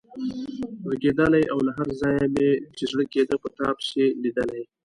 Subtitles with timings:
[0.89, 4.63] غږېدلای او له هر ځایه مې چې زړه کېده په تا پسې لیدلی.